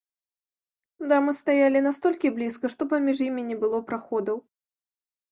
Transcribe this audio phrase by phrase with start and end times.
[1.09, 4.37] Дамы стаялі настолькі блізка, што паміж імі не было праходаў.